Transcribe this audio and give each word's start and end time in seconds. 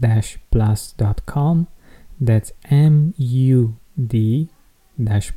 mood-plus.com. 0.00 1.68
That's 2.20 2.52
M 2.70 3.14
U 3.16 3.76
D 3.96 4.48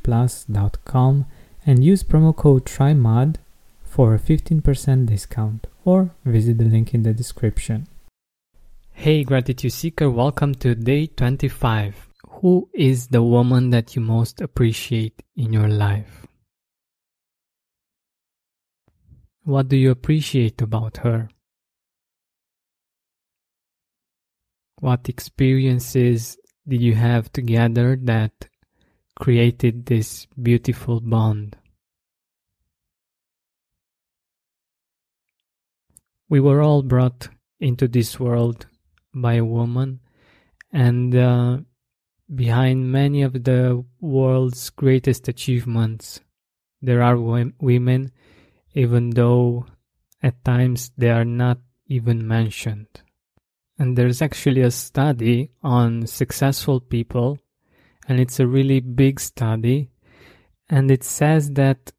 plus.com 0.02 1.26
and 1.66 1.84
use 1.84 2.02
promo 2.02 2.36
code 2.36 2.66
TRYMUD 2.66 3.36
for 3.82 4.14
a 4.14 4.18
15% 4.18 5.06
discount 5.06 5.66
or 5.84 6.10
visit 6.24 6.58
the 6.58 6.64
link 6.64 6.92
in 6.92 7.02
the 7.02 7.14
description. 7.14 7.86
Hey 8.92 9.24
Gratitude 9.24 9.72
Seeker, 9.72 10.10
welcome 10.10 10.54
to 10.56 10.74
day 10.74 11.06
25. 11.06 12.08
Who 12.40 12.68
is 12.74 13.08
the 13.08 13.22
woman 13.22 13.70
that 13.70 13.96
you 13.96 14.02
most 14.02 14.40
appreciate 14.40 15.22
in 15.36 15.52
your 15.52 15.68
life? 15.68 16.26
What 19.44 19.68
do 19.68 19.76
you 19.76 19.90
appreciate 19.90 20.60
about 20.62 20.98
her? 20.98 21.28
What 24.84 25.08
experiences 25.08 26.36
did 26.68 26.82
you 26.82 26.94
have 26.94 27.32
together 27.32 27.96
that 28.02 28.48
created 29.16 29.86
this 29.86 30.26
beautiful 30.36 31.00
bond. 31.00 31.56
We 36.28 36.38
were 36.38 36.60
all 36.60 36.82
brought 36.82 37.30
into 37.58 37.88
this 37.88 38.20
world 38.20 38.66
by 39.14 39.36
a 39.36 39.44
woman, 39.58 40.00
and 40.70 41.16
uh, 41.16 41.58
behind 42.34 42.92
many 42.92 43.22
of 43.22 43.32
the 43.32 43.82
world's 44.02 44.68
greatest 44.68 45.28
achievements, 45.28 46.20
there 46.82 47.02
are 47.02 47.16
women, 47.16 48.12
even 48.74 49.08
though 49.16 49.64
at 50.22 50.44
times 50.44 50.92
they 50.98 51.08
are 51.08 51.24
not 51.24 51.56
even 51.86 52.28
mentioned. 52.28 53.00
And 53.78 53.98
there's 53.98 54.22
actually 54.22 54.62
a 54.62 54.70
study 54.70 55.50
on 55.62 56.06
successful 56.06 56.80
people 56.80 57.38
and 58.08 58.20
it's 58.20 58.40
a 58.40 58.46
really 58.46 58.80
big 58.80 59.20
study. 59.20 59.90
And 60.68 60.90
it 60.90 61.04
says 61.04 61.50
that 61.52 61.92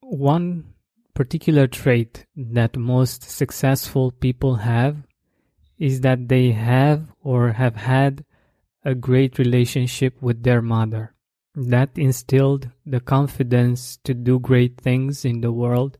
one 0.00 0.74
particular 1.14 1.66
trait 1.66 2.26
that 2.36 2.76
most 2.76 3.22
successful 3.22 4.10
people 4.10 4.56
have 4.56 4.96
is 5.78 6.00
that 6.02 6.28
they 6.28 6.52
have 6.52 7.12
or 7.22 7.52
have 7.52 7.76
had 7.76 8.24
a 8.84 8.94
great 8.94 9.38
relationship 9.38 10.20
with 10.20 10.42
their 10.42 10.62
mother. 10.62 11.14
That 11.54 11.90
instilled 11.96 12.70
the 12.86 13.00
confidence 13.00 13.98
to 14.04 14.14
do 14.14 14.38
great 14.38 14.80
things 14.80 15.24
in 15.24 15.40
the 15.40 15.52
world, 15.52 15.98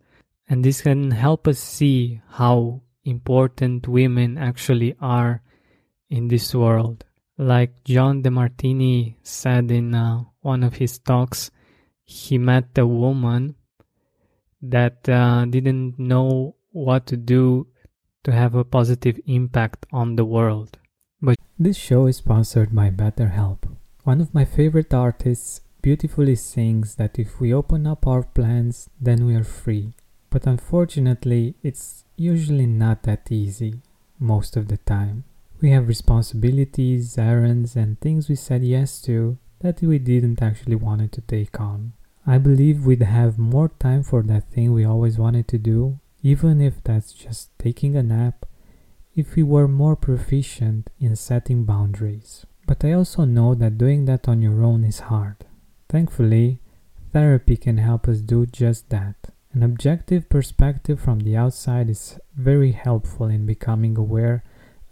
and 0.49 0.65
this 0.65 0.81
can 0.81 1.11
help 1.11 1.47
us 1.47 1.59
see 1.59 2.21
how 2.31 2.83
important 3.05 3.89
women 3.89 4.39
actually 4.39 4.95
are 5.01 5.43
in 6.11 6.29
this 6.29 6.55
world. 6.55 7.05
Like 7.39 7.85
John 7.85 8.23
Demartini 8.23 9.17
said 9.23 9.71
in 9.71 9.95
uh, 9.95 10.25
one 10.41 10.63
of 10.63 10.75
his 10.75 10.99
talks, 10.99 11.51
he 12.05 12.39
met 12.39 12.77
a 12.77 12.87
woman 12.87 13.55
that 14.61 15.09
uh, 15.09 15.45
didn't 15.47 15.99
know 15.99 16.55
what 16.71 17.07
to 17.07 17.17
do 17.17 17.67
to 18.25 18.33
have 18.33 18.55
a 18.55 18.65
positive 18.65 19.19
impact 19.27 19.87
on 19.93 20.17
the 20.17 20.25
world. 20.25 20.79
But 21.21 21.37
this 21.59 21.77
show 21.77 22.07
is 22.07 22.19
sponsored 22.19 22.75
by 22.75 22.91
BetterHelp. 22.91 23.59
One 24.05 24.21
of 24.21 24.35
my 24.35 24.45
favorite 24.45 24.95
artists 24.95 25.61
beautifully 25.81 26.37
sings 26.37 26.95
that 26.97 27.19
if 27.19 27.41
we 27.41 27.53
open 27.53 27.87
up 27.87 28.07
our 28.07 28.23
plans, 28.23 28.89
then 29.01 29.27
we 29.27 29.35
are 29.35 29.45
free. 29.45 29.95
But 30.32 30.47
unfortunately, 30.47 31.56
it's 31.62 32.04
usually 32.16 32.65
not 32.65 33.03
that 33.03 33.31
easy 33.31 33.82
most 34.19 34.56
of 34.56 34.69
the 34.69 34.78
time. 34.78 35.25
We 35.60 35.70
have 35.72 35.87
responsibilities, 35.87 37.19
errands, 37.19 37.76
and 37.76 38.00
things 38.00 38.31
we 38.31 38.37
said 38.37 38.65
yes 38.65 39.03
to 39.03 39.37
that 39.60 39.82
we 39.82 39.98
didn't 39.98 40.41
actually 40.41 40.76
wanted 40.76 41.12
to 41.12 41.20
take 41.20 41.60
on. 41.60 41.93
I 42.26 42.38
believe 42.38 42.87
we'd 42.87 43.03
have 43.03 43.38
more 43.38 43.69
time 43.78 44.03
for 44.03 44.22
that 44.22 44.50
thing 44.50 44.72
we 44.72 44.87
always 44.87 45.19
wanted 45.19 45.48
to 45.48 45.59
do, 45.59 45.98
even 46.22 46.62
if 46.62 46.82
that's 46.82 47.12
just 47.12 47.50
taking 47.59 47.94
a 47.94 48.03
nap, 48.03 48.47
if 49.14 49.37
we 49.37 49.43
were 49.43 49.69
more 49.69 49.97
proficient 49.97 50.88
in 50.99 51.14
setting 51.14 51.64
boundaries. 51.64 52.47
But 52.66 52.82
I 52.84 52.93
also 52.93 53.26
know 53.26 53.54
that 53.56 53.76
doing 53.76 54.06
that 54.06 54.28
on 54.28 54.41
your 54.41 54.64
own 54.64 54.82
is 54.84 55.00
hard. 55.00 55.44
Thankfully, 55.91 56.59
therapy 57.12 57.59
can 57.59 57.76
help 57.76 58.09
us 58.09 58.20
do 58.20 58.47
just 58.47 58.88
that. 58.88 59.31
An 59.55 59.63
objective 59.63 60.31
perspective 60.31 60.99
from 60.99 61.21
the 61.21 61.37
outside 61.37 61.91
is 61.91 62.19
very 62.35 62.73
helpful 62.73 63.27
in 63.27 63.45
becoming 63.45 63.99
aware 63.99 64.43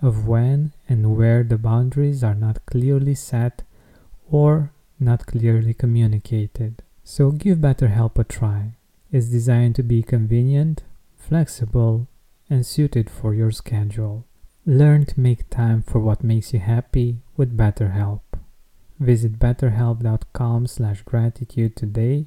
of 0.03 0.26
when 0.26 0.72
and 0.87 1.16
where 1.16 1.43
the 1.43 1.56
boundaries 1.56 2.22
are 2.22 2.34
not 2.34 2.66
clearly 2.66 3.15
set 3.15 3.62
or 4.31 4.72
not 4.99 5.26
clearly 5.26 5.72
communicated. 5.72 6.82
So 7.04 7.31
give 7.31 7.59
BetterHelp 7.59 8.19
a 8.19 8.25
try. 8.25 8.75
It's 9.10 9.28
designed 9.28 9.76
to 9.76 9.82
be 9.82 10.03
convenient, 10.03 10.82
flexible, 11.16 12.06
and 12.50 12.66
suited 12.66 13.09
for 13.09 13.34
your 13.34 13.50
schedule. 13.50 14.26
Learn 14.66 15.06
to 15.06 15.19
make 15.19 15.49
time 15.49 15.82
for 15.82 16.00
what 16.00 16.22
makes 16.22 16.53
you 16.53 16.60
happy 16.60 17.22
with 17.37 17.56
BetterHelp. 17.56 18.20
Visit 18.99 19.38
betterhelp.com 19.38 20.67
slash 20.67 21.00
gratitude 21.02 21.76
today 21.76 22.26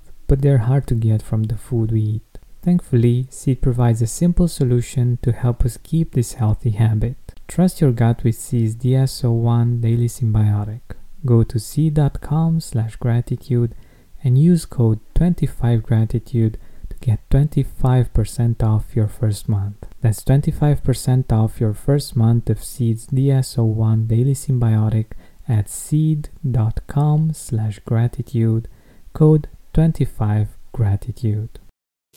but 0.31 0.41
they're 0.41 0.59
hard 0.69 0.87
to 0.87 0.95
get 0.95 1.21
from 1.21 1.43
the 1.43 1.57
food 1.57 1.91
we 1.91 1.99
eat. 1.99 2.37
Thankfully, 2.61 3.27
Seed 3.29 3.61
provides 3.61 4.01
a 4.01 4.07
simple 4.07 4.47
solution 4.47 5.19
to 5.23 5.33
help 5.33 5.65
us 5.65 5.75
keep 5.83 6.13
this 6.13 6.35
healthy 6.35 6.69
habit. 6.69 7.17
Trust 7.49 7.81
your 7.81 7.91
gut 7.91 8.23
with 8.23 8.35
Seed's 8.35 8.73
DS01 8.77 9.81
Daily 9.81 10.07
Synbiotic. 10.07 10.95
Go 11.25 11.43
to 11.43 11.59
seed.com 11.59 12.61
slash 12.61 12.95
gratitude 12.95 13.75
and 14.23 14.37
use 14.37 14.63
code 14.63 15.01
25gratitude 15.15 16.55
to 16.89 16.95
get 17.01 17.29
25% 17.29 18.63
off 18.63 18.95
your 18.95 19.09
first 19.09 19.49
month. 19.49 19.85
That's 19.99 20.23
25% 20.23 21.29
off 21.33 21.59
your 21.59 21.73
first 21.73 22.15
month 22.15 22.49
of 22.49 22.63
Seed's 22.63 23.07
DS01 23.07 24.07
Daily 24.07 24.33
Synbiotic 24.33 25.07
at 25.49 25.67
seed.com 25.67 27.33
slash 27.33 27.79
gratitude, 27.79 28.69
code 29.11 29.49
25gratitude. 29.73 31.49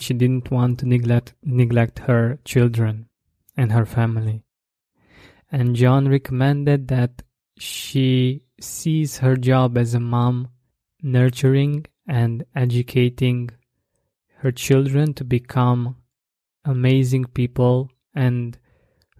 She 0.00 0.12
didn't 0.12 0.50
want 0.50 0.80
to 0.80 0.86
neglect, 0.86 1.34
neglect 1.42 2.00
her 2.00 2.38
children 2.44 3.06
and 3.56 3.70
her 3.72 3.86
family. 3.86 4.42
And 5.52 5.76
John 5.76 6.08
recommended 6.08 6.88
that 6.88 7.22
she 7.58 8.42
sees 8.60 9.18
her 9.18 9.36
job 9.36 9.78
as 9.78 9.94
a 9.94 10.00
mom 10.00 10.48
nurturing 11.00 11.86
and 12.08 12.44
educating 12.56 13.50
her 14.38 14.50
children 14.50 15.14
to 15.14 15.24
become 15.24 15.96
amazing 16.64 17.26
people 17.26 17.90
and 18.14 18.58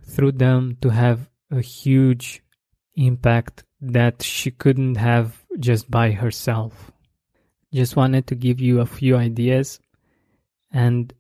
through 0.02 0.32
them 0.32 0.76
to 0.81 0.88
have 0.90 1.28
a 1.50 1.60
huge 1.60 2.42
impact 2.94 3.64
that 3.81 4.22
she 4.22 4.50
couldn't 4.50 4.96
have 4.96 5.44
just 5.58 5.90
by 5.90 6.10
herself. 6.10 6.90
Just 7.75 7.97
wanted 7.97 8.29
to 8.29 8.37
give 8.37 8.61
you 8.61 8.81
a 8.81 8.87
few 8.87 9.17
ideas 9.17 9.81
and 10.71 11.12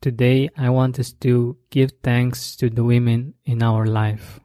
today 0.00 0.48
I 0.58 0.68
want 0.70 0.98
us 0.98 1.12
to 1.20 1.58
give 1.70 1.92
thanks 2.02 2.56
to 2.56 2.68
the 2.68 2.82
women 2.82 3.34
in 3.44 3.62
our 3.62 3.86
life. 3.86 4.40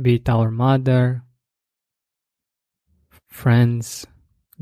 Be 0.00 0.16
it 0.16 0.28
our 0.28 0.50
mother, 0.50 1.22
friends, 3.28 4.08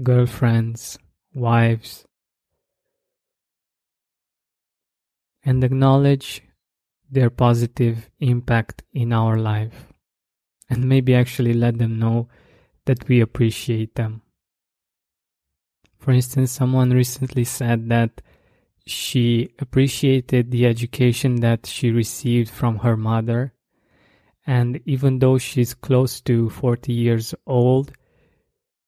girlfriends, 0.03 0.99
wives, 1.33 2.05
and 5.43 5.65
acknowledge 5.65 6.43
their 7.11 7.31
positive 7.31 8.11
impact 8.19 8.83
in 8.93 9.15
our 9.15 9.39
life. 9.39 9.87
And 10.69 10.87
maybe 10.87 11.15
actually 11.15 11.55
let 11.55 11.79
them 11.79 11.99
know 11.99 12.29
that 12.85 13.09
we 13.09 13.23
appreciate 13.23 13.95
them. 13.95 14.21
For 16.01 16.13
instance, 16.13 16.51
someone 16.51 16.91
recently 16.91 17.45
said 17.45 17.91
that 17.91 18.23
she 18.87 19.51
appreciated 19.59 20.51
the 20.51 20.65
education 20.65 21.37
that 21.37 21.67
she 21.67 21.91
received 21.91 22.49
from 22.49 22.79
her 22.79 22.97
mother. 22.97 23.53
And 24.47 24.81
even 24.87 25.19
though 25.19 25.37
she's 25.37 25.75
close 25.75 26.21
to 26.23 26.49
40 26.49 26.93
years 26.93 27.35
old, 27.47 27.93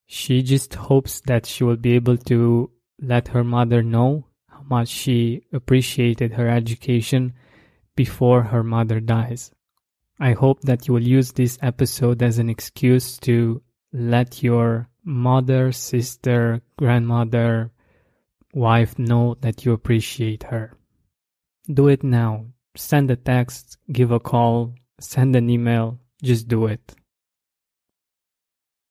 she 0.06 0.42
just 0.42 0.74
hopes 0.74 1.20
that 1.26 1.44
she 1.44 1.64
will 1.64 1.76
be 1.76 1.92
able 1.92 2.16
to 2.16 2.70
let 2.98 3.28
her 3.28 3.44
mother 3.44 3.82
know 3.82 4.26
how 4.48 4.62
much 4.62 4.88
she 4.88 5.42
appreciated 5.52 6.32
her 6.32 6.48
education 6.48 7.34
before 7.94 8.42
her 8.42 8.62
mother 8.62 9.00
dies. 9.00 9.52
I 10.18 10.32
hope 10.32 10.62
that 10.62 10.88
you 10.88 10.94
will 10.94 11.02
use 11.02 11.32
this 11.32 11.58
episode 11.60 12.22
as 12.22 12.38
an 12.38 12.48
excuse 12.48 13.18
to 13.18 13.60
let 13.92 14.42
your 14.42 14.88
mother, 15.04 15.72
sister, 15.72 16.60
grandmother, 16.76 17.70
wife 18.54 18.98
know 18.98 19.36
that 19.40 19.64
you 19.64 19.72
appreciate 19.72 20.44
her. 20.44 20.76
Do 21.72 21.88
it 21.88 22.02
now. 22.02 22.46
Send 22.76 23.10
a 23.10 23.16
text, 23.16 23.76
give 23.90 24.10
a 24.10 24.20
call, 24.20 24.74
send 24.98 25.36
an 25.36 25.50
email, 25.50 25.98
just 26.22 26.48
do 26.48 26.66
it. 26.66 26.94